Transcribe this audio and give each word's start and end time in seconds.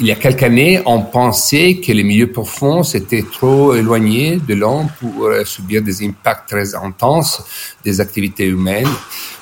Il 0.00 0.06
y 0.06 0.12
a 0.12 0.14
quelques 0.14 0.44
années, 0.44 0.80
on 0.86 1.02
pensait 1.02 1.74
que 1.74 1.92
les 1.92 2.02
milieux 2.02 2.32
profonds 2.32 2.82
étaient 2.82 3.22
trop 3.30 3.74
éloignés 3.74 4.40
de 4.48 4.54
l'homme 4.54 4.88
pour 4.98 5.26
euh, 5.26 5.44
subir 5.44 5.82
des 5.82 6.02
impacts 6.06 6.48
très 6.48 6.74
intenses 6.74 7.44
des 7.84 8.00
activités 8.00 8.46
humaines. 8.46 8.88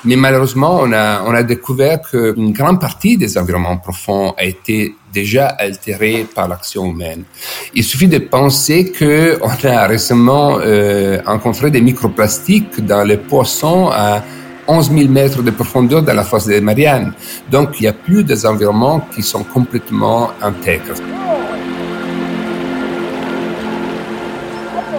Mais 0.04 0.16
malheureusement, 0.16 0.80
on 0.82 0.92
a, 0.92 1.22
on 1.22 1.32
a 1.32 1.44
découvert 1.44 2.00
qu'une 2.02 2.52
grande 2.52 2.80
partie 2.80 3.16
des 3.16 3.38
environnements 3.38 3.76
profonds 3.76 4.34
a 4.36 4.44
été 4.44 4.96
déjà 5.12 5.46
altérée 5.46 6.26
par 6.34 6.48
l'action 6.48 6.86
humaine. 6.86 7.22
Il 7.74 7.84
suffit 7.84 8.08
de 8.08 8.18
penser 8.18 8.90
que 8.90 9.38
on 9.40 9.68
a 9.68 9.86
récemment 9.86 10.58
euh, 10.60 11.20
rencontré 11.24 11.70
des 11.70 11.80
microplastiques 11.80 12.84
dans 12.84 13.04
les 13.04 13.16
poissons 13.16 13.90
à 13.92 14.24
11 14.68 14.90
000 14.92 15.08
mètres 15.08 15.42
de 15.42 15.50
profondeur 15.50 16.02
dans 16.02 16.12
la 16.12 16.24
fosse 16.24 16.44
des 16.44 16.60
Mariannes. 16.60 17.14
Donc, 17.50 17.80
il 17.80 17.84
n'y 17.84 17.88
a 17.88 17.94
plus 17.94 18.22
des 18.22 18.44
environnements 18.44 19.00
qui 19.14 19.22
sont 19.22 19.42
complètement 19.42 20.30
intègres. 20.42 20.94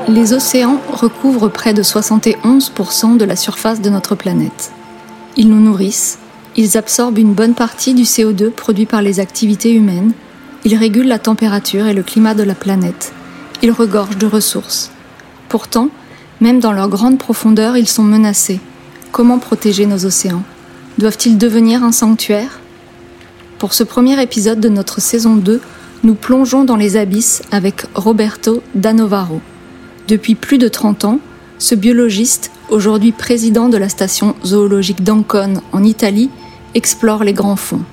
Les 0.08 0.34
océans 0.34 0.82
recouvrent 0.92 1.50
près 1.50 1.76
de 1.76 1.84
71% 1.84 3.18
de 3.18 3.26
la 3.26 3.36
surface 3.36 3.80
de 3.80 3.92
notre 3.92 4.16
planète. 4.16 4.72
Ils 5.38 5.50
nous 5.50 5.60
nourrissent, 5.60 6.18
ils 6.56 6.78
absorbent 6.78 7.20
une 7.20 7.34
bonne 7.34 7.54
partie 7.54 7.94
du 7.94 8.04
CO2 8.04 8.50
produit 8.50 8.88
par 8.88 9.04
les 9.04 9.20
activités 9.20 9.72
humaines, 9.72 10.14
ils 10.66 10.76
régulent 10.76 11.08
la 11.08 11.20
température 11.20 11.86
et 11.86 11.94
le 11.94 12.02
climat 12.02 12.34
de 12.34 12.42
la 12.42 12.56
planète, 12.56 13.14
ils 13.62 13.72
regorgent 13.72 14.18
de 14.18 14.26
ressources. 14.26 14.90
Pourtant, 15.48 15.90
même 16.42 16.60
dans 16.60 16.74
leur 16.74 16.90
grande 16.90 17.20
profondeur, 17.20 17.78
ils 17.78 17.88
sont 17.88 18.04
menacés. 18.04 18.60
Comment 19.12 19.40
protéger 19.40 19.88
nos 19.88 20.06
océans? 20.06 20.44
Doivent-ils 21.00 21.38
devenir 21.38 21.84
un 21.84 21.92
sanctuaire? 21.92 22.60
Pour 23.58 23.74
ce 23.74 23.84
premier 23.84 24.22
épisode 24.22 24.60
de 24.60 24.70
notre 24.70 25.02
saison 25.02 25.36
2, 25.36 25.62
nous 26.04 26.14
plongeons 26.14 26.64
dans 26.64 26.76
les 26.76 26.96
abysses 26.96 27.42
avec 27.52 27.86
Roberto 27.96 28.62
Danovaro. 28.76 29.42
Depuis 30.08 30.36
plus 30.36 30.60
de 30.60 30.68
30 30.68 31.06
ans, 31.06 31.20
ce 31.58 31.74
biologiste, 31.74 32.52
aujourd'hui 32.70 33.12
président 33.12 33.68
de 33.68 33.78
la 33.78 33.90
station 33.90 34.36
zoologique 34.46 35.04
d'Ancone 35.04 35.62
en 35.72 35.84
Italie, 35.84 36.30
explore 36.76 37.24
les 37.24 37.34
grands 37.34 37.56
fonds. 37.56 37.84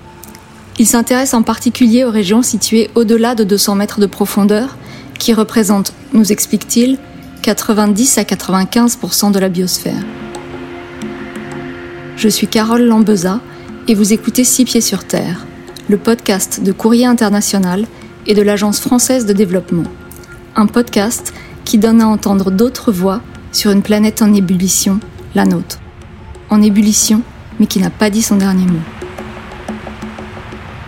Il 0.79 0.87
s'intéresse 0.87 1.33
en 1.33 1.43
particulier 1.43 2.05
aux 2.05 2.11
régions 2.11 2.43
situées 2.43 2.91
au-delà 2.95 3.35
de 3.35 3.43
200 3.43 3.75
mètres 3.77 4.01
de 4.01 4.07
profondeur, 4.07 4.77
qui 5.19 5.33
représentent, 5.33 5.95
nous 6.13 6.31
explique-t-il, 6.31 6.99
90 7.41 8.19
à 8.19 8.23
95% 8.23 9.33
de 9.33 9.39
la 9.39 9.49
biosphère. 9.49 10.05
Je 12.17 12.29
suis 12.29 12.47
Carole 12.47 12.83
Lambeza 12.83 13.41
et 13.89 13.95
vous 13.95 14.15
écoutez 14.15 14.43
Six 14.43 14.65
Pieds 14.65 14.81
sur 14.81 15.05
Terre, 15.05 15.45
le 15.91 15.99
podcast 15.99 16.63
de 16.63 16.73
Courrier 16.73 17.05
International 17.05 17.85
et 18.27 18.33
de 18.33 18.41
l'Agence 18.41 18.81
française 18.81 19.27
de 19.27 19.35
développement. 19.35 19.85
Un 20.57 20.67
podcast 20.67 21.35
qui 21.67 21.77
donne 21.77 22.01
à 22.01 22.09
entendre 22.09 22.51
d'autres 22.51 22.91
voix 22.91 23.21
sur 23.53 23.71
une 23.71 23.83
planète 23.83 24.23
en 24.23 24.33
ébullition, 24.33 24.99
la 25.35 25.45
nôtre. 25.45 25.79
En 26.49 26.63
ébullition, 26.63 27.21
mais 27.61 27.67
qui 27.67 27.81
n'a 27.81 27.91
pas 27.91 28.09
dit 28.09 28.23
son 28.23 28.37
dernier 28.37 28.65
mot. 28.65 28.81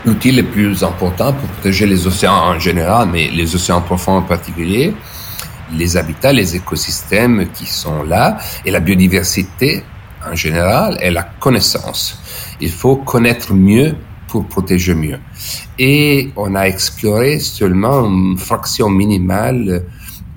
L'outil 0.06 0.32
le 0.32 0.44
plus 0.44 0.82
important 0.82 1.34
pour 1.34 1.48
protéger 1.50 1.84
les 1.84 2.06
océans 2.06 2.54
en 2.54 2.58
général, 2.58 3.06
mais 3.12 3.28
les 3.28 3.54
océans 3.54 3.82
profonds 3.82 4.16
en 4.16 4.22
particulier, 4.22 4.94
les 5.76 5.98
habitats, 5.98 6.32
les 6.32 6.56
écosystèmes 6.56 7.48
qui 7.52 7.66
sont 7.66 8.02
là 8.02 8.38
et 8.64 8.70
la 8.70 8.80
biodiversité 8.80 9.84
en 10.30 10.34
général 10.34 10.98
est 11.00 11.10
la 11.10 11.22
connaissance. 11.22 12.18
Il 12.60 12.70
faut 12.70 12.96
connaître 12.96 13.54
mieux 13.54 13.94
pour 14.28 14.46
protéger 14.46 14.94
mieux. 14.94 15.18
Et 15.78 16.30
on 16.36 16.54
a 16.54 16.64
exploré 16.64 17.40
seulement 17.40 18.04
une 18.04 18.36
fraction 18.36 18.90
minimale 18.90 19.86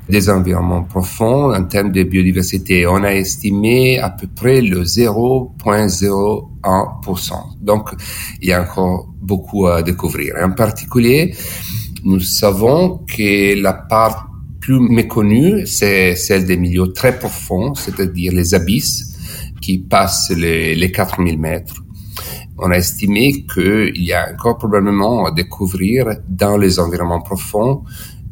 des 0.10 0.30
environnements 0.30 0.84
profonds 0.84 1.54
en 1.54 1.66
termes 1.66 1.92
de 1.92 2.04
biodiversité. 2.04 2.88
On 2.88 3.04
a 3.04 3.14
estimé 3.14 4.00
à 4.00 4.10
peu 4.10 4.28
près 4.28 4.62
le 4.62 4.84
0,01%. 4.84 7.34
Donc, 7.62 7.92
il 8.42 8.48
y 8.50 8.54
a 8.54 8.62
encore 8.62 9.10
beaucoup 9.22 9.68
à 9.68 9.84
découvrir. 9.84 10.36
En 10.42 10.52
particulier, 10.52 11.36
nous 12.04 12.20
savons 12.20 13.06
que 13.08 13.62
la 13.62 13.74
part 13.74 14.30
plus 14.60 14.80
méconnue, 14.80 15.66
c'est 15.66 16.16
celle 16.16 16.46
des 16.46 16.58
milieux 16.58 16.92
très 16.94 17.18
profonds, 17.18 17.74
c'est-à-dire 17.74 18.34
les 18.34 18.54
abysses, 18.54 19.11
qui 19.62 19.80
passe 19.80 20.32
les, 20.32 20.76
les 20.76 20.92
4000 20.92 21.40
mètres. 21.40 21.76
On 22.58 22.72
a 22.72 22.78
estimé 22.78 23.46
qu'il 23.54 24.04
y 24.04 24.14
a 24.14 24.32
encore 24.34 24.58
probablement 24.58 25.26
à 25.26 25.32
découvrir 25.32 26.06
dans 26.28 26.58
les 26.58 26.80
environnements 26.80 27.22
profonds 27.22 27.84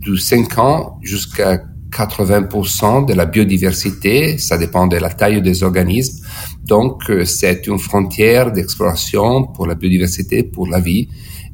de 0.05 0.15
5 0.15 0.57
ans 0.57 0.99
jusqu'à 1.01 1.63
80% 1.91 3.05
de 3.07 3.13
la 3.13 3.25
biodiversité, 3.25 4.37
ça 4.37 4.57
dépend 4.57 4.87
de 4.87 4.97
la 4.97 5.09
taille 5.09 5.41
des 5.41 5.63
organismes. 5.63 6.25
Donc, 6.63 7.09
euh, 7.09 7.25
c'est 7.25 7.65
une 7.67 7.79
frontière 7.79 8.51
d'exploration 8.51 9.47
pour 9.47 9.65
la 9.65 9.75
biodiversité, 9.75 10.43
pour 10.43 10.67
la 10.67 10.79
vie. 10.79 11.09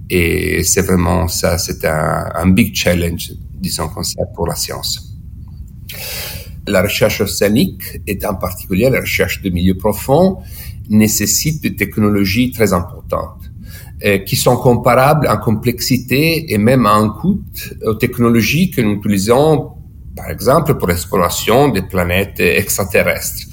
Et 0.09 0.63
c'est 0.63 0.81
vraiment 0.81 1.27
ça, 1.27 1.57
c'est 1.57 1.83
un, 1.85 2.47
big 2.49 2.75
challenge, 2.75 3.31
disons 3.59 3.87
comme 3.87 4.03
ça, 4.03 4.23
pour 4.35 4.45
la 4.45 4.55
science. 4.55 5.17
La 6.67 6.81
recherche 6.81 7.21
océanique, 7.21 7.99
et 8.07 8.17
en 8.25 8.35
particulier 8.35 8.89
la 8.89 9.01
recherche 9.01 9.41
de 9.41 9.49
milieux 9.49 9.77
profonds, 9.77 10.37
nécessite 10.89 11.61
des 11.61 11.75
technologies 11.75 12.51
très 12.51 12.73
importantes 12.73 13.51
euh, 14.03 14.19
qui 14.19 14.35
sont 14.35 14.57
comparables 14.57 15.27
en 15.27 15.37
complexité 15.37 16.53
et 16.53 16.57
même 16.57 16.85
en 16.85 17.09
coût 17.09 17.41
aux 17.85 17.95
technologies 17.95 18.71
que 18.71 18.81
nous 18.81 18.95
utilisons, 18.95 19.71
par 20.15 20.29
exemple, 20.29 20.75
pour 20.75 20.87
l'exploration 20.87 21.69
des 21.69 21.81
planètes 21.81 22.39
extraterrestres. 22.39 23.43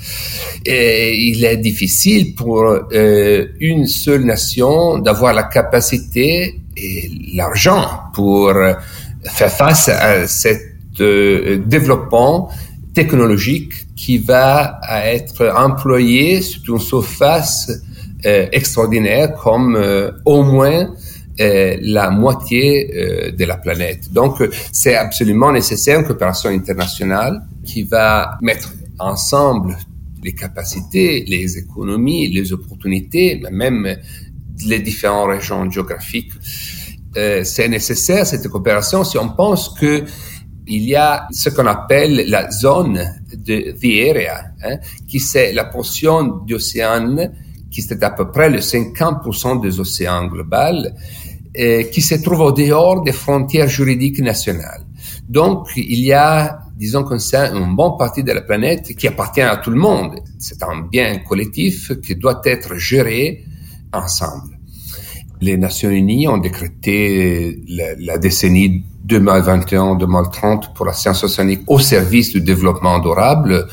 Et 0.64 1.16
il 1.28 1.44
est 1.44 1.56
difficile 1.58 2.34
pour 2.34 2.64
euh, 2.64 3.46
une 3.60 3.86
seule 3.86 4.24
nation 4.24 4.98
d'avoir 4.98 5.32
la 5.34 5.44
capacité 5.44 6.60
et 6.76 7.10
l'argent 7.34 7.86
pour 8.14 8.52
faire 9.24 9.52
face 9.52 9.88
à 9.88 10.26
cet 10.26 10.72
euh, 11.00 11.58
développement 11.64 12.50
technologique 12.94 13.86
qui 13.96 14.18
va 14.18 14.80
être 15.04 15.52
employé 15.56 16.42
sur 16.42 16.74
une 16.74 16.80
surface 16.80 17.70
euh, 18.24 18.46
extraordinaire 18.52 19.34
comme 19.34 19.74
euh, 19.74 20.12
au 20.24 20.44
moins 20.44 20.94
euh, 21.40 21.76
la 21.80 22.10
moitié 22.10 23.32
de 23.36 23.44
la 23.44 23.56
planète. 23.56 24.12
Donc, 24.12 24.42
c'est 24.70 24.94
absolument 24.94 25.50
nécessaire 25.50 25.98
une 25.98 26.06
coopération 26.06 26.50
internationale 26.50 27.42
qui 27.64 27.82
va 27.82 28.38
mettre 28.42 28.72
ensemble 28.98 29.76
les 30.22 30.34
capacités, 30.34 31.24
les 31.26 31.58
économies, 31.58 32.28
les 32.28 32.52
opportunités, 32.52 33.42
même 33.50 33.96
les 34.66 34.78
différentes 34.78 35.30
régions 35.30 35.68
géographiques. 35.68 36.32
C'est 37.14 37.68
nécessaire 37.68 38.24
cette 38.24 38.46
coopération 38.48 39.02
si 39.02 39.18
on 39.18 39.30
pense 39.30 39.70
que 39.70 40.04
il 40.66 40.84
y 40.84 40.94
a 40.94 41.26
ce 41.30 41.50
qu'on 41.50 41.66
appelle 41.66 42.24
la 42.28 42.50
zone 42.50 43.00
de 43.34 43.72
the 43.72 44.10
area, 44.10 44.44
hein, 44.64 44.78
qui 45.08 45.20
c'est 45.20 45.52
la 45.52 45.64
portion 45.64 46.22
d'océan 46.46 47.16
qui 47.70 47.82
c'est 47.82 48.02
à 48.02 48.10
peu 48.10 48.30
près 48.30 48.50
le 48.50 48.58
50% 48.58 49.60
des 49.62 49.80
océans 49.80 50.26
globaux, 50.26 50.88
et 51.54 51.90
qui 51.90 52.02
se 52.02 52.16
trouve 52.16 52.40
au 52.40 52.52
dehors 52.52 53.02
des 53.02 53.12
frontières 53.12 53.68
juridiques 53.68 54.20
nationales. 54.20 54.84
Donc, 55.28 55.68
il 55.76 56.00
y 56.00 56.12
a, 56.12 56.60
disons 56.76 57.02
comme 57.02 57.18
ça, 57.18 57.50
une 57.50 57.74
bonne 57.74 57.96
partie 57.98 58.22
de 58.22 58.32
la 58.32 58.42
planète 58.42 58.94
qui 58.96 59.08
appartient 59.08 59.40
à 59.40 59.56
tout 59.56 59.70
le 59.70 59.78
monde. 59.78 60.20
C'est 60.38 60.62
un 60.62 60.82
bien 60.90 61.18
collectif 61.18 61.92
qui 62.00 62.16
doit 62.16 62.40
être 62.44 62.76
géré 62.76 63.44
ensemble. 63.92 64.58
Les 65.42 65.56
Nations 65.56 65.90
Unies 65.90 66.28
ont 66.28 66.38
décrété 66.38 67.64
la, 67.98 68.16
décennie 68.16 68.84
2021-2030 69.08 70.72
pour 70.72 70.86
la 70.86 70.92
science 70.92 71.24
océanique 71.24 71.62
au 71.66 71.80
service 71.80 72.30
du 72.30 72.40
développement 72.40 73.00
durable 73.00 73.66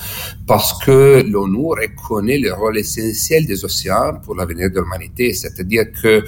parce 0.48 0.84
que 0.84 1.24
l'ONU 1.30 1.68
reconnaît 1.68 2.40
le 2.40 2.52
rôle 2.54 2.80
essentiel 2.80 3.46
des 3.46 3.64
océans 3.64 4.16
pour 4.24 4.34
l'avenir 4.34 4.72
de 4.72 4.80
l'humanité. 4.80 5.32
C'est-à-dire 5.36 5.92
que 6.02 6.24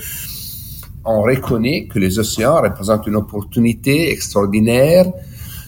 on 1.05 1.23
reconnaît 1.23 1.87
que 1.87 1.97
les 1.97 2.19
océans 2.19 2.61
représentent 2.61 3.07
une 3.07 3.15
opportunité 3.15 4.11
extraordinaire, 4.11 5.11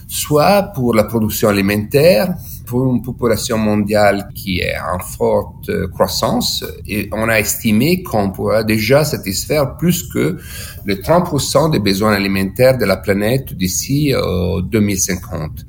soit 0.06 0.70
pour 0.72 0.94
la 0.94 1.02
production 1.02 1.48
alimentaire, 1.48 2.32
une 2.82 3.02
population 3.02 3.58
mondiale 3.58 4.28
qui 4.34 4.60
est 4.60 4.76
en 4.78 4.98
forte 4.98 5.70
croissance 5.92 6.64
et 6.86 7.08
on 7.12 7.28
a 7.28 7.38
estimé 7.38 8.02
qu'on 8.02 8.30
pourra 8.30 8.64
déjà 8.64 9.04
satisfaire 9.04 9.76
plus 9.76 10.02
que 10.04 10.38
le 10.84 10.94
30% 10.96 11.70
des 11.70 11.78
besoins 11.78 12.12
alimentaires 12.12 12.76
de 12.76 12.84
la 12.84 12.96
planète 12.96 13.54
d'ici 13.54 14.12
euh, 14.12 14.60
2050. 14.62 15.66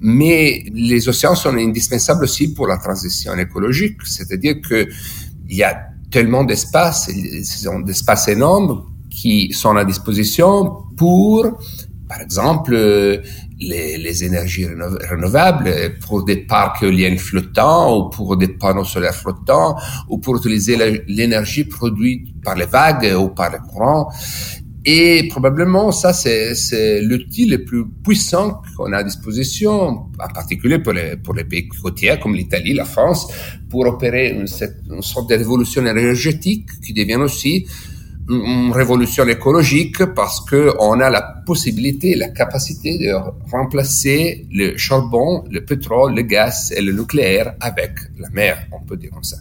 Mais 0.00 0.64
les 0.72 1.08
océans 1.08 1.34
sont 1.34 1.56
indispensables 1.56 2.24
aussi 2.24 2.54
pour 2.54 2.66
la 2.66 2.78
transition 2.78 3.36
écologique, 3.36 3.98
c'est-à-dire 4.04 4.56
que 4.66 4.88
il 5.48 5.56
y 5.56 5.62
a 5.62 5.88
tellement 6.10 6.44
d'espace, 6.44 7.10
d'espace 7.84 8.28
énorme 8.28 8.84
qui 9.10 9.52
sont 9.52 9.76
à 9.76 9.84
disposition 9.84 10.84
pour, 10.96 11.58
par 12.10 12.20
exemple, 12.20 12.72
les, 13.60 13.96
les 13.96 14.24
énergies 14.24 14.66
renouvelables, 14.66 15.72
pour 16.04 16.24
des 16.24 16.38
parcs 16.38 16.82
éoliennes 16.82 17.18
flottants 17.18 17.96
ou 17.96 18.10
pour 18.10 18.36
des 18.36 18.48
panneaux 18.48 18.84
solaires 18.84 19.14
flottants 19.14 19.76
ou 20.08 20.18
pour 20.18 20.36
utiliser 20.38 21.04
l'énergie 21.06 21.64
produite 21.64 22.42
par 22.42 22.56
les 22.56 22.66
vagues 22.66 23.14
ou 23.16 23.28
par 23.28 23.52
les 23.52 23.58
courants. 23.58 24.10
Et 24.84 25.28
probablement, 25.28 25.92
ça, 25.92 26.12
c'est 26.12 27.00
l'outil 27.00 27.46
le 27.46 27.64
plus 27.64 27.84
puissant 28.02 28.60
qu'on 28.76 28.92
a 28.92 28.98
à 28.98 29.04
disposition, 29.04 29.70
en 29.72 30.28
particulier 30.34 30.80
pour 30.80 30.94
les, 30.94 31.44
pays 31.44 31.68
côtiers 31.68 32.18
comme 32.20 32.34
l'Italie, 32.34 32.74
la 32.74 32.86
France, 32.86 33.28
pour 33.68 33.86
opérer 33.86 34.30
une 34.30 34.48
sorte 34.48 35.30
de 35.30 35.36
révolution 35.36 35.86
énergétique 35.86 36.66
qui 36.84 36.92
devient 36.92 37.22
aussi 37.22 37.68
une 38.30 38.72
révolution 38.72 39.26
écologique 39.26 40.04
parce 40.14 40.40
que 40.40 40.72
on 40.78 41.00
a 41.00 41.10
la 41.10 41.22
possibilité, 41.44 42.14
la 42.14 42.28
capacité 42.28 42.98
de 42.98 43.12
remplacer 43.50 44.46
le 44.52 44.76
charbon, 44.76 45.44
le 45.50 45.64
pétrole, 45.64 46.14
le 46.14 46.22
gaz 46.22 46.72
et 46.76 46.80
le 46.80 46.92
nucléaire 46.92 47.54
avec 47.60 47.92
la 48.18 48.28
mer, 48.30 48.66
on 48.72 48.84
peut 48.84 48.96
dire 48.96 49.10
comme 49.10 49.24
ça. 49.24 49.36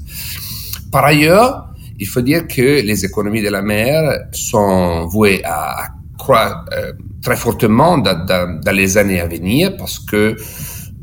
Par 0.92 1.06
ailleurs, 1.06 1.70
il 2.00 2.08
faut 2.08 2.22
dire 2.22 2.48
que 2.48 2.82
les 2.82 3.06
économies 3.06 3.42
de 3.42 3.50
la 3.50 3.62
mer 3.62 4.28
sont 4.32 5.06
vouées 5.08 5.42
à 5.44 5.90
croître 6.18 6.66
euh, 6.74 6.94
très 7.22 7.36
fortement 7.36 7.98
dans, 7.98 8.72
les 8.72 8.98
années 8.98 9.20
à 9.20 9.28
venir 9.28 9.76
parce 9.78 10.00
que 10.00 10.36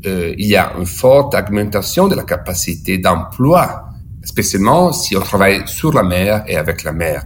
euh, 0.05 0.33
il 0.37 0.47
y 0.47 0.55
a 0.55 0.73
une 0.77 0.85
forte 0.85 1.33
augmentation 1.35 2.07
de 2.07 2.15
la 2.15 2.23
capacité 2.23 2.97
d'emploi, 2.97 3.89
spécialement 4.23 4.91
si 4.91 5.15
on 5.15 5.21
travaille 5.21 5.63
sur 5.67 5.93
la 5.93 6.03
mer 6.03 6.43
et 6.47 6.57
avec 6.57 6.83
la 6.83 6.93
mer. 6.93 7.25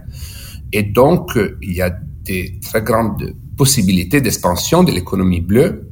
Et 0.72 0.82
donc, 0.82 1.38
il 1.60 1.72
y 1.72 1.82
a 1.82 1.90
des 2.24 2.58
très 2.62 2.82
grandes 2.82 3.34
possibilités 3.56 4.20
d'expansion 4.20 4.82
de 4.82 4.92
l'économie 4.92 5.40
bleue, 5.40 5.88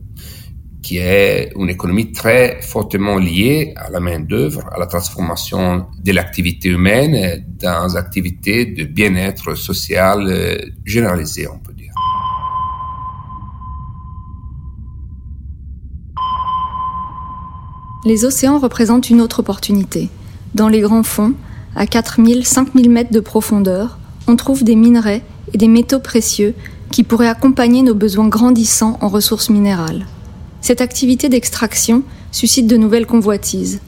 qui 0.82 0.96
est 0.96 1.52
une 1.56 1.68
économie 1.68 2.10
très 2.12 2.60
fortement 2.62 3.18
liée 3.18 3.74
à 3.76 3.90
la 3.90 4.00
main-d'œuvre, 4.00 4.68
à 4.72 4.78
la 4.78 4.86
transformation 4.86 5.86
de 6.02 6.12
l'activité 6.12 6.70
humaine 6.70 7.44
dans 7.60 7.94
activités 7.96 8.64
de 8.66 8.84
bien-être 8.84 9.54
social 9.54 10.26
euh, 10.26 10.58
généralisé, 10.84 11.46
on 11.46 11.58
peut 11.58 11.74
dire. 11.74 11.92
Les 18.06 18.24
océans 18.24 18.58
représentent 18.58 19.10
une 19.10 19.20
autre 19.20 19.40
opportunité. 19.40 20.08
Dans 20.54 20.68
les 20.68 20.80
grands 20.80 21.02
fonds, 21.02 21.34
à 21.76 21.86
4000, 21.86 22.46
5000 22.46 22.90
mètres 22.90 23.12
de 23.12 23.20
profondeur, 23.20 23.99
on 24.30 24.36
trouve 24.36 24.62
des 24.62 24.76
minerais 24.76 25.22
et 25.52 25.58
des 25.58 25.66
métaux 25.66 25.98
précieux 25.98 26.54
qui 26.92 27.02
pourraient 27.02 27.26
accompagner 27.26 27.82
nos 27.82 27.94
besoins 27.94 28.28
grandissants 28.28 28.96
en 29.00 29.08
ressources 29.08 29.50
minérales. 29.50 30.06
Cette 30.60 30.80
activité 30.80 31.28
d'extraction 31.28 32.04
suscite 32.30 32.68
de 32.68 32.76
nouvelles 32.76 33.06
convoitises, 33.06 33.80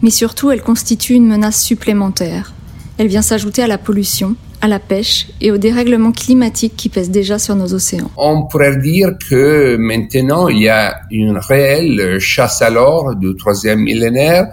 mais 0.00 0.08
surtout 0.08 0.50
elle 0.50 0.62
constitue 0.62 1.14
une 1.14 1.26
menace 1.26 1.62
supplémentaire. 1.62 2.54
Elle 2.96 3.08
vient 3.08 3.20
s'ajouter 3.20 3.62
à 3.62 3.66
la 3.66 3.76
pollution, 3.76 4.36
à 4.62 4.68
la 4.68 4.78
pêche 4.78 5.26
et 5.42 5.50
au 5.50 5.58
dérèglement 5.58 6.12
climatique 6.12 6.74
qui 6.76 6.88
pèse 6.88 7.10
déjà 7.10 7.38
sur 7.38 7.54
nos 7.54 7.74
océans. 7.74 8.10
On 8.16 8.46
pourrait 8.46 8.78
dire 8.78 9.10
que 9.28 9.76
maintenant 9.76 10.48
il 10.48 10.62
y 10.62 10.68
a 10.70 10.96
une 11.10 11.36
réelle 11.36 12.18
chasse 12.20 12.62
à 12.62 12.70
l'or 12.70 13.16
du 13.16 13.36
troisième 13.36 13.80
millénaire 13.80 14.48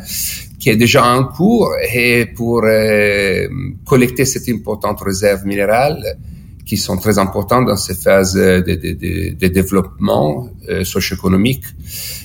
qui 0.59 0.69
est 0.69 0.75
déjà 0.75 1.05
en 1.05 1.25
cours 1.25 1.71
et 1.93 2.25
pour 2.25 2.63
euh, 2.63 3.47
collecter 3.85 4.25
cette 4.25 4.49
importante 4.49 5.01
réserve 5.01 5.45
minérale 5.45 6.17
qui 6.65 6.77
sont 6.77 6.97
très 6.97 7.17
importantes 7.17 7.65
dans 7.65 7.77
ces 7.77 7.95
phases 7.95 8.33
de, 8.33 8.59
de, 8.59 8.73
de, 8.75 9.35
de 9.35 9.47
développement 9.47 10.49
euh, 10.67 10.83
socio-économique. 10.83 11.63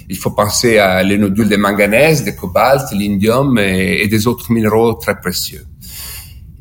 Il 0.08 0.16
faut 0.16 0.32
penser 0.32 0.78
à 0.78 1.02
les 1.02 1.16
nodules 1.16 1.48
de 1.48 1.56
manganèse, 1.56 2.24
de 2.24 2.32
cobalt, 2.32 2.82
l'indium 2.92 3.56
et, 3.58 4.02
et, 4.02 4.08
des 4.08 4.26
autres 4.26 4.50
minéraux 4.50 4.94
très 4.94 5.18
précieux. 5.20 5.64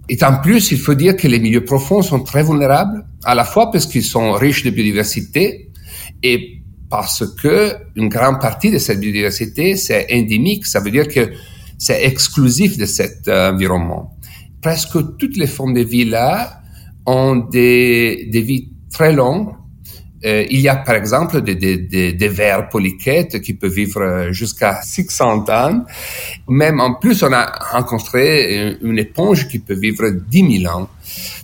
Et 0.07 0.23
en 0.23 0.37
plus, 0.37 0.71
il 0.71 0.77
faut 0.77 0.93
dire 0.93 1.15
que 1.15 1.27
les 1.27 1.39
milieux 1.39 1.65
profonds 1.65 2.03
sont 2.03 2.19
très 2.19 2.43
vulnérables, 2.43 3.03
à 3.23 3.33
la 3.33 3.45
fois 3.45 3.71
parce 3.71 3.87
qu'ils 3.87 4.03
sont 4.03 4.33
riches 4.33 4.63
de 4.63 4.69
biodiversité 4.69 5.69
et 6.21 6.61
parce 6.89 7.23
que 7.41 7.73
une 7.95 8.09
grande 8.09 8.39
partie 8.39 8.69
de 8.69 8.77
cette 8.77 8.99
biodiversité, 8.99 9.75
c'est 9.75 10.05
endémique. 10.13 10.67
Ça 10.67 10.81
veut 10.81 10.91
dire 10.91 11.07
que 11.07 11.31
c'est 11.81 12.05
exclusif 12.05 12.77
de 12.77 12.85
cet 12.85 13.27
euh, 13.27 13.51
environnement. 13.51 14.15
Presque 14.61 15.17
toutes 15.17 15.35
les 15.35 15.47
formes 15.47 15.73
de 15.73 15.81
vie 15.81 16.05
là 16.05 16.61
ont 17.07 17.37
des, 17.37 18.29
des 18.31 18.41
vies 18.41 18.69
très 18.91 19.13
longues. 19.13 19.49
Euh, 20.23 20.45
il 20.51 20.61
y 20.61 20.69
a 20.69 20.75
par 20.75 20.93
exemple 20.93 21.41
des, 21.41 21.55
des, 21.55 21.77
des, 21.77 22.13
des 22.13 22.27
vers 22.27 22.69
polychètes 22.69 23.41
qui 23.41 23.55
peuvent 23.55 23.73
vivre 23.73 24.27
jusqu'à 24.29 24.79
600 24.83 25.45
ans. 25.49 25.83
Même 26.47 26.79
en 26.79 26.93
plus, 26.93 27.23
on 27.23 27.33
a 27.33 27.51
rencontré 27.71 28.77
une 28.83 28.99
éponge 28.99 29.47
qui 29.47 29.57
peut 29.57 29.73
vivre 29.73 30.07
10 30.11 30.59
000 30.61 30.71
ans. 30.71 30.87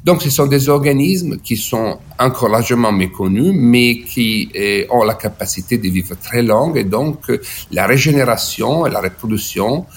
Donc, 0.03 0.21
ce 0.21 0.29
sont 0.29 0.45
des 0.45 0.69
organismes 0.69 1.37
qui 1.37 1.57
sont 1.57 1.97
encore 2.19 2.49
largement 2.49 2.91
méconnus, 2.91 3.53
mais 3.55 3.99
qui 4.01 4.49
euh, 4.55 4.85
ont 4.91 5.03
la 5.03 5.15
capacité 5.15 5.79
de 5.79 5.89
vivre 5.89 6.15
très 6.15 6.43
longue 6.43 6.77
et 6.77 6.83
donc 6.83 7.31
la 7.71 7.87
régénération 7.87 8.85
et 8.85 8.91
la 8.91 9.01
reproduction 9.01 9.87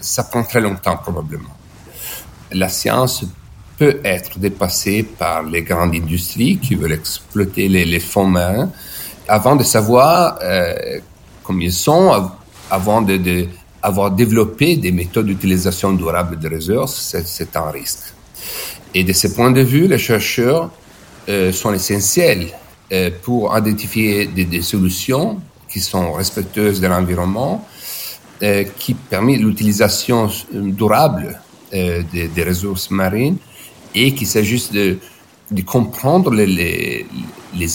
ça 0.00 0.24
prend 0.24 0.42
très 0.42 0.60
longtemps 0.60 0.96
probablement. 0.96 1.54
La 2.52 2.68
science 2.68 3.24
peut 3.78 4.00
être 4.04 4.38
dépassée 4.38 5.02
par 5.02 5.42
les 5.42 5.62
grandes 5.62 5.94
industries 5.94 6.58
qui 6.58 6.74
veulent 6.74 6.92
exploiter 6.92 7.68
les, 7.68 8.00
fonds 8.00 8.26
marins 8.26 8.70
avant 9.28 9.54
de 9.54 9.62
savoir 9.62 10.38
euh, 10.42 10.98
comme 11.44 11.62
ils 11.62 11.72
sont, 11.72 12.30
avant 12.70 13.02
de, 13.02 13.46
avoir 13.82 14.10
développé 14.10 14.76
des 14.76 14.92
méthodes 14.92 15.26
d'utilisation 15.26 15.92
durable 15.92 16.38
des 16.38 16.48
ressources, 16.48 17.16
c'est 17.24 17.56
un 17.56 17.70
risque. 17.70 18.12
Et 18.94 19.04
de 19.04 19.12
ce 19.12 19.28
point 19.28 19.50
de 19.50 19.60
vue, 19.62 19.86
les 19.86 19.98
chercheurs 19.98 20.70
euh, 21.28 21.52
sont 21.52 21.72
essentiels 21.72 22.48
euh, 22.92 23.10
pour 23.22 23.56
identifier 23.56 24.26
des, 24.26 24.44
des, 24.44 24.62
solutions 24.62 25.40
qui 25.70 25.80
sont 25.80 26.12
respectueuses 26.12 26.80
de 26.80 26.86
l'environnement, 26.86 27.66
euh, 28.40 28.62
qui 28.78 28.94
permet 28.94 29.36
l'utilisation 29.36 30.30
durable 30.52 31.40
euh, 31.74 32.04
des, 32.12 32.44
ressources 32.44 32.88
marines 32.88 33.36
et 33.96 34.14
qu'il 34.14 34.28
s'agisse 34.28 34.70
de, 34.70 34.96
comprendre 35.66 36.32
les, 36.32 37.04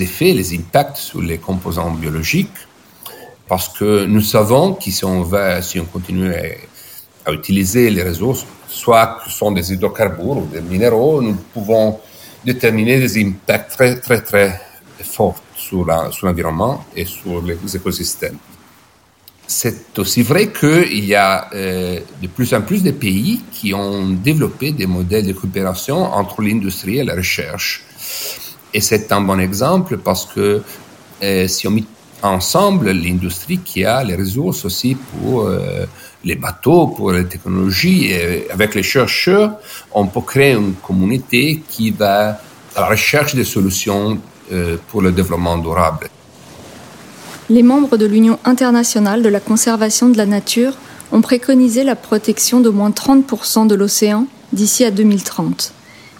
effets, 0.01 0.31
les 0.31 0.55
impacts 0.55 0.95
sur 0.95 1.21
les 1.21 1.37
composants 1.37 1.91
biologiques, 1.91 2.47
parce 3.45 3.67
que 3.67 4.05
nous 4.05 4.21
savons 4.21 4.75
que 4.75 4.89
si 4.89 5.03
on 5.03 5.23
va, 5.23 5.61
si 5.61 5.81
on 5.81 5.85
continue 5.85 6.33
à, 6.33 6.43
à 7.25 7.33
utiliser 7.33 7.89
les 7.89 8.03
ressources, 8.03 8.45
soit 8.69 9.17
que 9.19 9.29
ce 9.29 9.37
sont 9.37 9.51
des 9.51 9.73
hydrocarbures 9.73 10.37
ou 10.37 10.45
des 10.45 10.61
minéraux, 10.61 11.21
nous 11.21 11.35
pouvons 11.53 11.99
déterminer 12.45 12.99
des 13.01 13.21
impacts 13.21 13.71
très, 13.71 13.99
très, 13.99 14.21
très 14.21 14.61
forts 15.03 15.41
sur 15.57 15.85
l'environnement 16.23 16.85
et 16.95 17.03
sur 17.03 17.41
les 17.41 17.57
écosystèmes 17.75 18.37
c'est 19.47 19.99
aussi 19.99 20.21
vrai 20.23 20.51
qu'il 20.51 21.05
y 21.05 21.15
a 21.15 21.49
euh, 21.53 21.99
de 22.21 22.27
plus 22.27 22.53
en 22.53 22.61
plus 22.61 22.81
de 22.83 22.91
pays 22.91 23.41
qui 23.51 23.73
ont 23.73 24.09
développé 24.09 24.71
des 24.71 24.87
modèles 24.87 25.27
de 25.27 25.33
coopération 25.33 25.97
entre 26.13 26.41
l'industrie 26.41 26.99
et 26.99 27.03
la 27.03 27.15
recherche. 27.15 27.83
Et 28.73 28.81
c'est 28.81 29.11
un 29.11 29.21
bon 29.21 29.39
exemple 29.39 29.97
parce 29.97 30.25
que 30.25 30.61
euh, 31.21 31.47
si 31.47 31.67
on 31.67 31.71
met 31.71 31.83
ensemble 32.21 32.91
l'industrie 32.91 33.59
qui 33.59 33.83
a 33.83 34.03
les 34.03 34.15
ressources 34.15 34.63
aussi 34.65 34.95
pour 34.95 35.41
euh, 35.41 35.85
les 36.23 36.35
bateaux, 36.35 36.87
pour 36.87 37.11
les 37.11 37.25
technologies, 37.25 38.13
avec 38.49 38.75
les 38.75 38.83
chercheurs, 38.83 39.57
on 39.91 40.07
peut 40.07 40.21
créer 40.21 40.53
une 40.53 40.73
communauté 40.75 41.61
qui 41.67 41.91
va 41.91 42.39
à 42.75 42.81
la 42.81 42.87
recherche 42.87 43.35
des 43.35 43.43
solutions 43.43 44.17
pour 44.87 45.01
le 45.01 45.11
développement 45.11 45.57
durable 45.57 46.09
les 47.49 47.63
membres 47.63 47.97
de 47.97 48.05
l'Union 48.05 48.39
internationale 48.45 49.21
de 49.21 49.29
la 49.29 49.39
conservation 49.39 50.09
de 50.09 50.17
la 50.17 50.25
nature 50.25 50.73
ont 51.11 51.21
préconisé 51.21 51.83
la 51.83 51.95
protection 51.95 52.59
d'au 52.59 52.71
moins 52.71 52.89
30% 52.89 53.67
de 53.67 53.75
l'océan 53.75 54.27
d'ici 54.51 54.83
à 54.85 54.91
2030. 54.91 55.73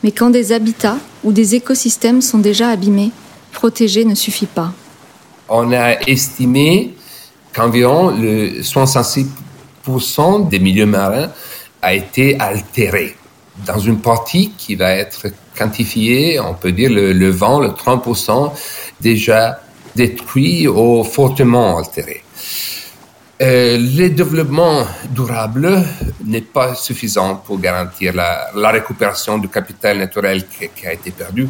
Mais 0.03 0.11
quand 0.11 0.29
des 0.29 0.51
habitats 0.51 0.97
ou 1.23 1.31
des 1.31 1.55
écosystèmes 1.55 2.21
sont 2.21 2.39
déjà 2.39 2.69
abîmés, 2.69 3.11
protéger 3.51 4.05
ne 4.05 4.15
suffit 4.15 4.45
pas. 4.47 4.73
On 5.49 5.71
a 5.71 5.93
estimé 6.07 6.93
qu'environ 7.53 8.09
le 8.09 8.61
66% 8.61 10.49
des 10.49 10.59
milieux 10.59 10.85
marins 10.85 11.29
a 11.81 11.93
été 11.93 12.39
altéré 12.39 13.15
dans 13.65 13.77
une 13.77 13.99
partie 13.99 14.51
qui 14.57 14.75
va 14.75 14.91
être 14.91 15.27
quantifiée, 15.55 16.39
on 16.39 16.55
peut 16.55 16.71
dire 16.71 16.89
le, 16.89 17.13
le 17.13 17.29
vent, 17.29 17.59
le 17.59 17.69
30% 17.69 18.51
déjà 18.99 19.59
détruit 19.95 20.67
ou 20.67 21.03
fortement 21.03 21.77
altéré. 21.77 22.23
Euh, 23.41 23.77
le 23.77 24.09
développement 24.09 24.85
durable 25.09 25.83
n'est 26.23 26.41
pas 26.41 26.75
suffisant 26.75 27.35
pour 27.35 27.59
garantir 27.59 28.13
la, 28.13 28.71
récupération 28.71 29.37
du 29.37 29.49
capital 29.49 29.97
naturel 29.97 30.45
qui, 30.47 30.87
a 30.87 30.93
été 30.93 31.11
perdu. 31.11 31.49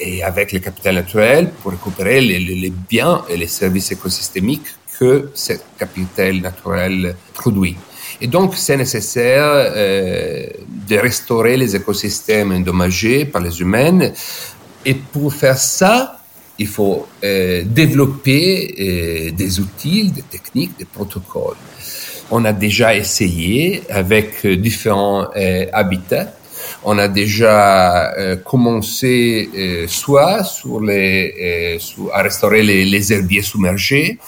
et 0.00 0.22
avec 0.22 0.52
le 0.52 0.58
capital 0.58 0.96
naturel 0.96 1.50
pour 1.62 1.70
récupérer 1.70 2.20
les, 2.20 2.38
les 2.40 2.70
biens 2.70 3.22
et 3.28 3.36
les 3.36 3.46
services 3.46 3.92
écosystémiques 3.92 4.66
que 4.98 5.30
ce 5.34 5.54
capital 5.78 6.40
naturel 6.40 7.14
produit. 7.32 7.76
Et 8.20 8.26
donc, 8.26 8.54
c'est 8.56 8.76
nécessaire 8.76 9.44
euh, 9.46 10.46
de 10.88 10.96
restaurer 10.96 11.56
les 11.56 11.74
écosystèmes 11.74 12.52
endommagés 12.52 13.24
par 13.24 13.42
les 13.42 13.60
humains. 13.60 14.10
Et 14.84 14.94
pour 14.94 15.32
faire 15.32 15.58
ça, 15.58 16.20
il 16.58 16.66
faut 16.66 17.06
euh, 17.22 17.62
développer 17.64 18.74
euh, 18.78 19.30
des 19.32 19.60
outils, 19.60 20.10
des 20.10 20.22
techniques, 20.22 20.78
des 20.78 20.84
protocoles. 20.84 21.56
On 22.30 22.44
a 22.44 22.52
déjà 22.52 22.94
essayé 22.94 23.82
avec 23.90 24.46
différents 24.46 25.28
habitats 25.72 26.32
on 26.84 26.98
a 26.98 27.08
déjà 27.08 28.12
euh, 28.14 28.36
commencé 28.36 29.48
euh, 29.56 29.86
soit 29.88 30.44
sur 30.44 30.80
les, 30.80 31.78
euh, 31.78 32.08
à 32.12 32.22
restaurer 32.22 32.62
les, 32.62 33.12
herbiers 33.12 33.42
submergés, 33.42 34.18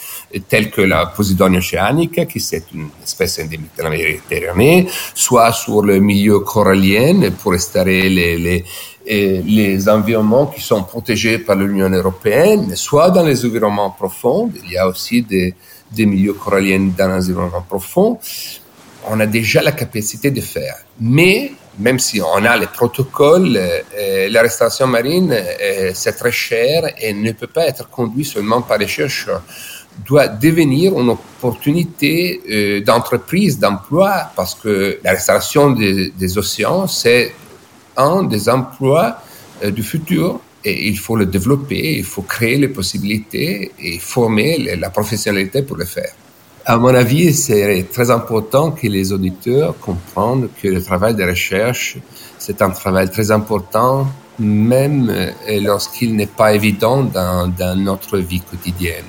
tels 0.49 0.71
que 0.71 0.81
la 0.81 1.07
Posidonia 1.07 1.59
oceanica, 1.59 2.25
qui 2.27 2.39
est 2.39 2.65
une 2.75 2.89
espèce 3.05 3.39
endémique 3.39 3.71
de 3.77 3.83
la 3.83 3.91
Méditerranée, 3.91 4.87
soit 5.15 5.53
sur 5.53 5.83
le 5.83 6.01
milieu 6.01 6.41
corallien 6.41 7.31
pour 7.43 7.53
restaurer 7.53 8.09
les, 8.09 8.39
les 8.39 8.65
les 9.07 9.89
environnements 9.89 10.47
qui 10.47 10.61
sont 10.61 10.83
protégés 10.83 11.39
par 11.39 11.57
l'Union 11.57 11.89
européenne, 11.89 12.75
soit 12.75 13.11
dans 13.11 13.23
les 13.23 13.45
environnements 13.45 13.91
profonds, 13.91 14.51
il 14.65 14.73
y 14.73 14.77
a 14.77 14.89
aussi 14.89 15.23
des, 15.23 15.55
milieux 15.97 16.35
coralliens 16.35 16.91
dans 16.97 17.09
les 17.09 17.31
environnements 17.31 17.67
profonds, 17.69 18.19
on 19.09 19.21
a 19.21 19.27
déjà 19.27 19.63
la 19.63 19.73
capacité 19.73 20.31
de 20.33 20.41
faire. 20.41 20.77
Mais 21.01 21.53
même 21.79 22.01
si 22.01 22.21
on 22.21 22.45
a 22.45 22.57
les 22.57 22.67
protocoles, 22.67 23.57
euh, 23.57 24.29
la 24.29 24.43
restauration 24.43 24.89
marine, 24.89 25.33
euh, 25.33 25.93
c'est 25.95 26.15
très 26.15 26.33
cher 26.33 26.83
et 27.01 27.13
ne 27.13 27.31
peut 27.33 27.47
pas 27.47 27.67
être 27.67 27.89
conduit 27.89 28.25
seulement 28.25 28.63
par 28.63 28.79
les 28.79 28.89
chercheurs 28.89 29.43
doit 30.05 30.29
devenir 30.29 30.93
une 31.01 31.09
opportunité 31.09 32.43
euh, 32.51 32.81
d'entreprise, 32.83 33.59
d'emploi, 33.59 34.31
parce 34.37 34.55
que 34.55 34.99
la 35.03 35.13
restauration 35.13 35.71
des 35.71 36.39
océans, 36.39 36.87
c'est 36.87 37.33
un 37.97 38.23
des 38.25 38.49
emplois 38.49 39.19
du 39.65 39.83
futur 39.83 40.41
et 40.67 40.89
il 40.89 40.99
faut 40.99 41.17
le 41.17 41.27
développer, 41.27 41.97
il 41.99 42.05
faut 42.05 42.23
créer 42.23 42.57
les 42.57 42.69
possibilités 42.69 43.73
et 43.79 43.99
former 43.99 44.77
la 44.77 44.91
professionnalité 44.91 45.63
pour 45.63 45.77
le 45.77 45.85
faire. 45.85 46.13
À 46.65 46.77
mon 46.79 46.93
avis, 46.93 47.33
c'est 47.33 47.87
très 47.93 48.11
important 48.11 48.73
que 48.73 48.89
les 48.89 49.13
auditeurs 49.13 49.79
comprennent 49.79 50.49
que 50.61 50.67
le 50.67 50.83
travail 50.83 51.15
de 51.15 51.23
recherche, 51.23 51.97
c'est 52.39 52.61
un 52.61 52.71
travail 52.71 53.09
très 53.09 53.31
important, 53.31 54.09
même 54.41 55.09
euh, 55.09 55.61
lorsqu'il 55.61 56.17
n'est 56.17 56.27
pas 56.27 56.53
évident 56.53 57.05
dans, 57.05 57.53
notre 57.77 58.19
vie 58.19 58.41
quotidienne. 58.41 59.05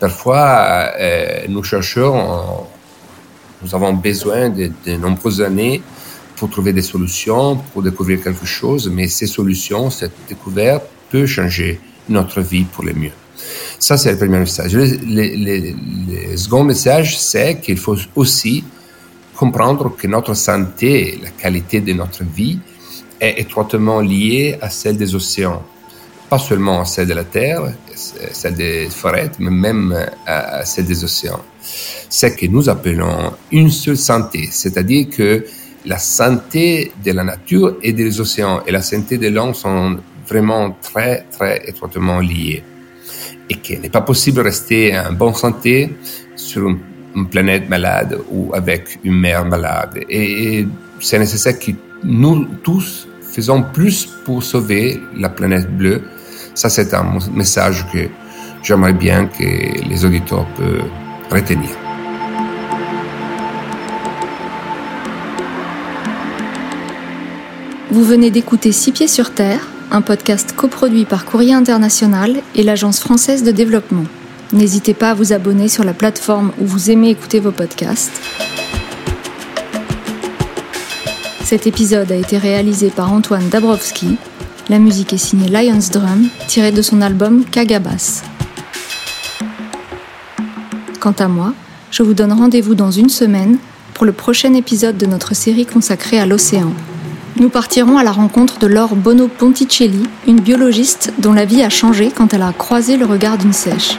Parfois, 0.00 0.90
euh, 0.98 1.44
nous 1.50 1.62
chercheurs, 1.62 2.66
nous 3.60 3.74
avons 3.74 3.92
besoin 3.92 4.48
de 4.48 4.96
nombreuses 4.96 5.42
années 5.42 5.82
pour 6.38 6.48
trouver 6.48 6.72
des 6.72 6.82
solutions, 6.82 7.56
pour 7.72 7.82
découvrir 7.82 8.22
quelque 8.22 8.46
chose, 8.46 8.88
mais 8.92 9.08
ces 9.08 9.26
solutions, 9.26 9.90
cette 9.90 10.12
découverte 10.28 10.84
peut 11.10 11.26
changer 11.26 11.80
notre 12.08 12.40
vie 12.40 12.64
pour 12.64 12.84
le 12.84 12.94
mieux. 12.94 13.12
Ça, 13.78 13.96
c'est 13.96 14.12
le 14.12 14.18
premier 14.18 14.38
message. 14.38 14.74
Le, 14.74 14.86
le, 16.30 16.36
second 16.36 16.64
message, 16.64 17.18
c'est 17.18 17.60
qu'il 17.60 17.76
faut 17.76 17.96
aussi 18.14 18.64
comprendre 19.36 19.94
que 19.96 20.06
notre 20.06 20.34
santé, 20.34 21.18
la 21.22 21.30
qualité 21.30 21.80
de 21.80 21.92
notre 21.92 22.24
vie, 22.24 22.58
est 23.20 23.40
étroitement 23.40 24.00
liée 24.00 24.56
à 24.60 24.70
celle 24.70 24.96
des 24.96 25.14
océans. 25.14 25.62
Pas 26.28 26.38
seulement 26.38 26.82
à 26.82 26.84
celle 26.84 27.08
de 27.08 27.14
la 27.14 27.24
Terre, 27.24 27.62
celle 27.94 28.54
des 28.54 28.88
forêts, 28.90 29.30
mais 29.38 29.50
même 29.50 30.06
à 30.26 30.64
celle 30.64 30.84
des 30.84 31.02
océans. 31.02 31.40
C'est 32.08 32.36
que 32.36 32.46
nous 32.46 32.68
appelons 32.68 33.32
une 33.50 33.70
seule 33.70 33.96
santé, 33.96 34.48
c'est-à-dire 34.50 35.08
que 35.10 35.44
la 35.86 35.98
santé 35.98 36.92
de 37.04 37.12
la 37.12 37.24
nature 37.24 37.76
et 37.82 37.92
des 37.92 38.20
océans 38.20 38.62
et 38.66 38.72
la 38.72 38.82
santé 38.82 39.18
de 39.18 39.28
l'homme 39.28 39.54
sont 39.54 39.98
vraiment 40.26 40.76
très, 40.82 41.24
très 41.30 41.62
étroitement 41.66 42.20
liées 42.20 42.62
et 43.48 43.54
qu'il 43.54 43.80
n'est 43.80 43.88
pas 43.88 44.02
possible 44.02 44.38
de 44.38 44.42
rester 44.42 44.98
en 44.98 45.12
bonne 45.12 45.34
santé 45.34 45.94
sur 46.36 46.68
une, 46.68 46.78
planète 47.32 47.68
malade 47.68 48.16
ou 48.30 48.52
avec 48.54 49.00
une 49.02 49.18
mer 49.18 49.44
malade. 49.44 49.98
Et, 50.08 50.64
c'est 51.00 51.18
nécessaire 51.18 51.58
que 51.58 51.72
nous 52.04 52.44
tous 52.62 53.08
faisons 53.32 53.64
plus 53.72 54.06
pour 54.24 54.44
sauver 54.44 55.00
la 55.16 55.28
planète 55.28 55.68
bleue. 55.76 56.02
Ça, 56.54 56.68
c'est 56.68 56.94
un 56.94 57.18
message 57.32 57.86
que 57.92 58.06
j'aimerais 58.62 58.92
bien 58.92 59.26
que 59.26 59.88
les 59.88 60.04
auditeurs 60.04 60.46
peuvent 60.56 60.84
retenir. 61.30 61.87
Vous 67.90 68.04
venez 68.04 68.30
d'écouter 68.30 68.70
Six 68.70 68.92
pieds 68.92 69.08
sur 69.08 69.32
terre 69.32 69.66
un 69.90 70.02
podcast 70.02 70.54
coproduit 70.54 71.06
par 71.06 71.24
Courrier 71.24 71.54
International 71.54 72.36
et 72.54 72.62
l'Agence 72.62 73.00
française 73.00 73.42
de 73.42 73.50
développement. 73.50 74.04
N'hésitez 74.52 74.92
pas 74.92 75.10
à 75.10 75.14
vous 75.14 75.32
abonner 75.32 75.68
sur 75.68 75.84
la 75.84 75.94
plateforme 75.94 76.52
où 76.60 76.66
vous 76.66 76.90
aimez 76.90 77.08
écouter 77.08 77.40
vos 77.40 77.50
podcasts. 77.50 78.20
Cet 81.42 81.66
épisode 81.66 82.12
a 82.12 82.16
été 82.16 82.36
réalisé 82.36 82.90
par 82.90 83.10
Antoine 83.10 83.48
Dabrowski. 83.48 84.18
La 84.68 84.78
musique 84.78 85.14
est 85.14 85.16
signée 85.16 85.48
Lions 85.48 85.78
Drum, 85.90 86.28
tirée 86.46 86.72
de 86.72 86.82
son 86.82 87.00
album 87.00 87.46
Kagabas. 87.46 88.22
Quant 91.00 91.14
à 91.18 91.28
moi, 91.28 91.54
je 91.90 92.02
vous 92.02 92.12
donne 92.12 92.34
rendez-vous 92.34 92.74
dans 92.74 92.90
une 92.90 93.08
semaine 93.08 93.56
pour 93.94 94.04
le 94.04 94.12
prochain 94.12 94.52
épisode 94.52 94.98
de 94.98 95.06
notre 95.06 95.34
série 95.34 95.64
consacrée 95.64 96.20
à 96.20 96.26
l'océan. 96.26 96.74
Nous 97.40 97.50
partirons 97.50 97.98
à 97.98 98.02
la 98.02 98.10
rencontre 98.10 98.58
de 98.58 98.66
Laure 98.66 98.96
Bono 98.96 99.28
Ponticelli, 99.28 100.02
une 100.26 100.40
biologiste 100.40 101.12
dont 101.18 101.32
la 101.32 101.44
vie 101.44 101.62
a 101.62 101.68
changé 101.68 102.10
quand 102.10 102.34
elle 102.34 102.42
a 102.42 102.52
croisé 102.52 102.96
le 102.96 103.06
regard 103.06 103.38
d'une 103.38 103.52
sèche. 103.52 103.96